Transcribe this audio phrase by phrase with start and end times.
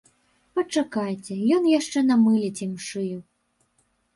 [0.59, 3.19] Пачакайце, ён яшчэ намыліць ім шыю!